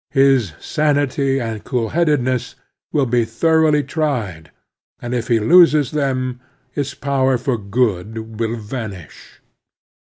[0.09, 2.55] His sanity and cool headedness
[2.91, 4.49] will be thoroughly tried,
[4.99, 6.39] and if he loses them
[6.71, 9.41] his power for good will vanish.